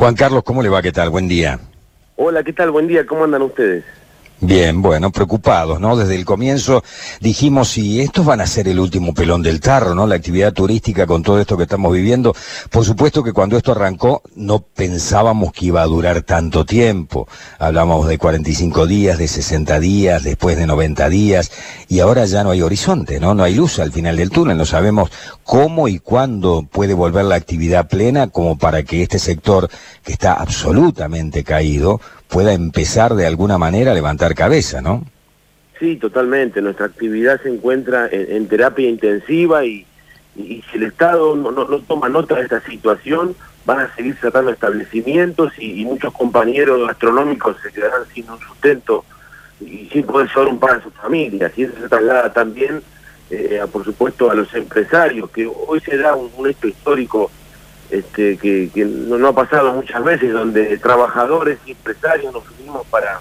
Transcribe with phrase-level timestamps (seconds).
[0.00, 0.80] Juan Carlos, ¿cómo le va?
[0.80, 1.10] ¿Qué tal?
[1.10, 1.60] Buen día.
[2.16, 2.70] Hola, ¿qué tal?
[2.70, 3.84] Buen día, ¿cómo andan ustedes?
[4.42, 5.98] Bien, bueno, preocupados, ¿no?
[5.98, 6.82] Desde el comienzo
[7.20, 10.06] dijimos, si estos van a ser el último pelón del tarro, ¿no?
[10.06, 12.34] La actividad turística con todo esto que estamos viviendo.
[12.70, 17.28] Por supuesto que cuando esto arrancó no pensábamos que iba a durar tanto tiempo.
[17.58, 21.52] Hablamos de 45 días, de 60 días, después de 90 días,
[21.88, 23.34] y ahora ya no hay horizonte, ¿no?
[23.34, 25.10] No hay luz al final del túnel, no sabemos
[25.44, 29.68] cómo y cuándo puede volver la actividad plena como para que este sector
[30.02, 35.04] que está absolutamente caído pueda empezar de alguna manera a levantar cabeza, ¿no?
[35.80, 36.60] Sí, totalmente.
[36.60, 39.86] Nuestra actividad se encuentra en, terapia intensiva y,
[40.36, 45.84] si el Estado no, toma nota de esta situación, van a seguir cerrando establecimientos y,
[45.86, 49.04] muchos compañeros gastronómicos se quedarán sin un sustento
[49.58, 51.50] y sin poder llevar un pan a sus familias.
[51.56, 52.82] Y eso se traslada también,
[53.30, 57.30] eh, por supuesto, a los empresarios, que hoy se da un, hecho histórico
[57.90, 63.20] este, que, no, ha pasado muchas veces, donde trabajadores y empresarios nos unimos para,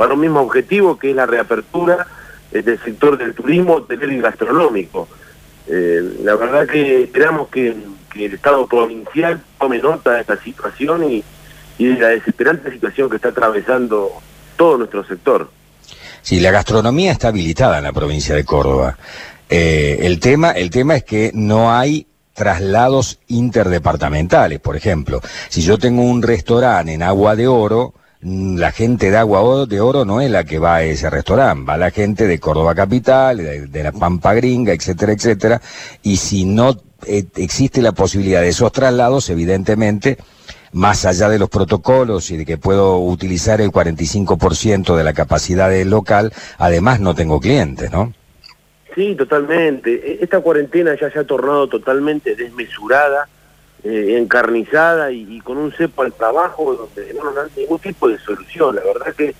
[0.00, 2.06] para un mismo objetivo, que es la reapertura
[2.50, 5.06] eh, del sector del turismo, hotelero y gastronómico.
[5.66, 7.76] Eh, la verdad que esperamos que,
[8.14, 11.22] el Estado provincial tome nota de esta situación y,
[11.78, 14.10] de la desesperante situación que está atravesando
[14.56, 15.50] todo nuestro sector.
[16.22, 18.96] Sí, la gastronomía está habilitada en la provincia de Córdoba.
[19.50, 25.20] Eh, el, tema, el tema es que no hay traslados interdepartamentales, por ejemplo.
[25.50, 30.04] Si yo tengo un restaurante en Agua de Oro, la gente de Agua de Oro
[30.04, 33.38] no es la que va a ese restaurante, va la gente de Córdoba Capital,
[33.70, 35.60] de, la Pampa Gringa, etcétera, etcétera.
[36.02, 40.18] Y si no eh, existe la posibilidad de esos traslados, evidentemente,
[40.72, 45.70] más allá de los protocolos y de que puedo utilizar el 45% de la capacidad
[45.70, 48.12] del local, además no tengo clientes, ¿no?
[48.94, 49.94] Sí, totalmente.
[49.94, 53.28] E, esta cuarentena ya se ha tornado totalmente desmesurada,
[53.82, 58.18] eh, encarnizada y, con un cepo al trabajo donde no nos dan ningún tipo de
[58.18, 58.76] solución.
[58.76, 59.34] La verdad que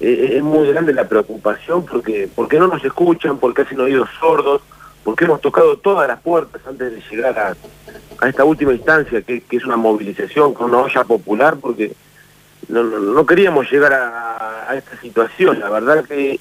[0.00, 4.62] eh, es muy grande la preocupación porque, porque no nos escuchan, porque hacen oídos sordos,
[5.02, 9.64] porque hemos tocado todas las puertas antes de llegar a, esta última instancia, que, es
[9.64, 11.92] una movilización con una olla popular, porque
[12.68, 15.60] no, queríamos llegar a, a esta situación.
[15.60, 16.40] La verdad que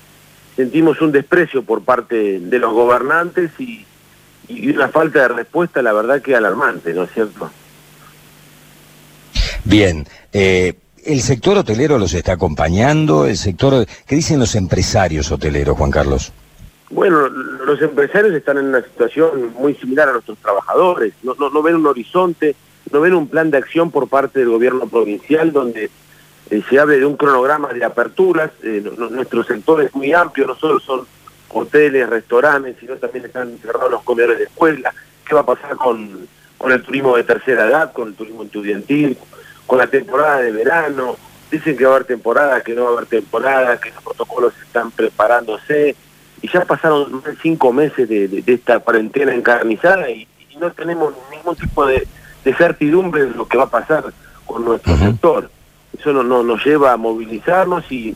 [0.56, 3.86] sentimos un desprecio por parte de los gobernantes y,
[4.50, 7.50] una falta de respuesta, la verdad que alarmante, ¿no es cierto?
[9.64, 10.74] Bien, eh,
[11.06, 13.26] ¿el sector hotelero los está acompañando?
[13.26, 16.34] ¿El sector, qué dicen los empresarios hoteleros, Juan Carlos?
[16.90, 21.64] Bueno, los empresarios están en una situación muy similar a nuestros trabajadores, no, no, no
[21.64, 22.56] ven un horizonte,
[22.92, 25.90] no ven un plan de acción por parte del gobierno provincial donde
[26.50, 30.56] eh, se hable de un cronograma de aperturas, eh, nuestro sector es muy amplio, no
[30.56, 31.08] solo son
[31.54, 34.94] hoteles, restaurantes, sino también están cerrados los comedores de escuela,
[35.28, 36.28] qué va a pasar con,
[36.58, 39.18] con el turismo de tercera edad, con el turismo estudiantil,
[39.66, 41.18] con la temporada de verano,
[41.52, 44.54] dicen que va a haber temporada, que no va a haber temporada, que los protocolos
[44.66, 45.96] están preparándose,
[46.42, 50.28] y ya pasaron cinco meses de, esta cuarentena encarnizada y,
[50.60, 52.08] no tenemos ningún tipo de,
[52.56, 54.06] certidumbre de lo que va a pasar
[54.46, 55.50] con nuestro sector.
[55.98, 58.16] Eso no, nos lleva a movilizarnos y,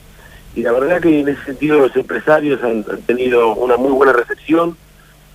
[0.64, 4.78] la verdad que en ese sentido los empresarios han, tenido una muy buena recepción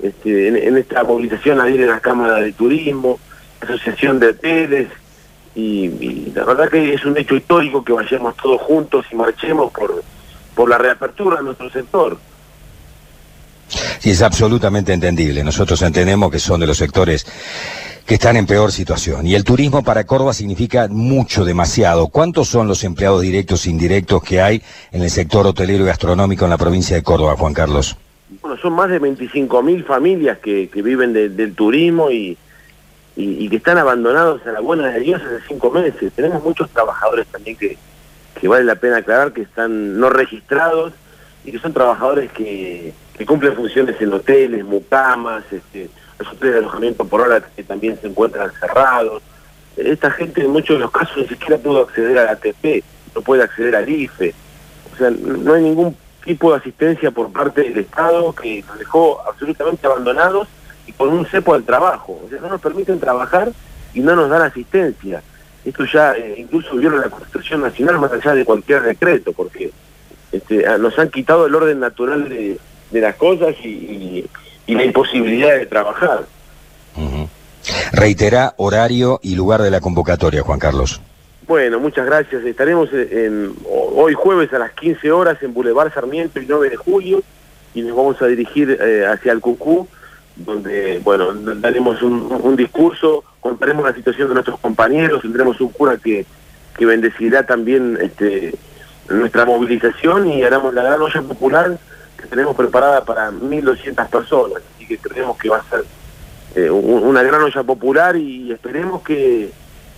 [0.02, 3.18] este, en, esta movilización a ir a la Cámara de Turismo,
[3.60, 4.88] Asociación de Hoteles,
[5.54, 10.02] y, la verdad que es un hecho histórico que vayamos todos juntos y marchemos por,
[10.54, 12.18] por la reapertura de nuestro sector.
[13.98, 15.44] Sí, es absolutamente entendible.
[15.44, 17.26] Nosotros entendemos que son de los sectores
[18.06, 19.26] que están en peor situación.
[19.26, 22.08] Y el turismo para Córdoba significa mucho, demasiado.
[22.08, 26.44] ¿Cuántos son los empleados directos e indirectos que hay en el sector hotelero y gastronómico
[26.44, 27.96] en la provincia de Córdoba, Juan Carlos?
[28.40, 32.36] Bueno, son más de 25.000 familias que, viven del turismo y,
[33.16, 36.12] y, que están abandonados a la buena de Dios hace cinco meses.
[36.14, 37.76] Tenemos muchos trabajadores también que,
[38.40, 40.92] que vale la pena aclarar que están no registrados
[41.44, 45.90] y que son trabajadores que, que cumplen funciones en hoteles, mucamas, este,
[46.22, 49.22] los hoteles de alojamiento por hora que también se encuentran cerrados.
[49.76, 53.22] Esta gente en muchos de los casos ni siquiera pudo acceder a la ATP, no
[53.22, 54.34] puede acceder al IFE.
[54.92, 59.20] O sea, no hay ningún tipo de asistencia por parte del Estado que nos dejó
[59.26, 60.48] absolutamente abandonados
[60.86, 62.20] y con un cepo al trabajo.
[62.24, 63.50] O sea, no nos permiten trabajar
[63.94, 65.22] y no nos dan asistencia.
[65.64, 69.70] Esto ya eh, incluso viola la Constitución Nacional más allá de cualquier decreto, porque
[70.32, 72.58] este, nos han quitado el orden natural de,
[72.92, 74.30] las cosas y, y
[74.66, 76.24] la imposibilidad de trabajar.
[77.92, 81.00] Reitera horario y lugar de la convocatoria, Juan Carlos.
[81.46, 82.44] Bueno, muchas gracias.
[82.44, 87.22] Estaremos en, hoy jueves a las 15 horas en Boulevard Sarmiento y 9 de julio
[87.74, 89.88] y nos vamos a dirigir eh, hacia el Cucú
[90.36, 96.24] donde, bueno, daremos un, discurso, contaremos la situación de nuestros compañeros, tendremos un cura que,
[96.76, 98.54] que bendecirá también este,
[99.08, 101.78] nuestra movilización y haremos la gran olla popular
[102.22, 105.84] que tenemos preparada para 1.200 personas, así que creemos que va a ser
[106.54, 109.50] eh, una gran olla popular y esperemos que,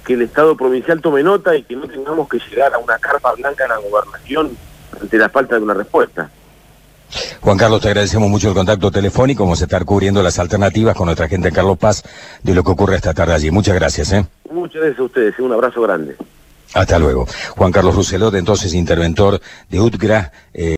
[0.04, 3.32] que el Estado provincial tome nota y que no tengamos que llegar a una carpa
[3.34, 4.56] blanca en la gobernación
[5.00, 6.30] ante la falta de una respuesta.
[7.40, 11.06] Juan Carlos, te agradecemos mucho el contacto telefónico, vamos a estar cubriendo las alternativas con
[11.06, 12.02] nuestra gente en Carlos Paz
[12.42, 13.50] de lo que ocurre esta tarde allí.
[13.50, 14.12] Muchas gracias.
[14.12, 14.26] ¿eh?
[14.50, 16.16] Muchas gracias a ustedes, un abrazo grande.
[16.74, 17.26] Hasta luego.
[17.50, 20.32] Juan Carlos Rousselot, entonces interventor de UTGRA.
[20.52, 20.72] Eh,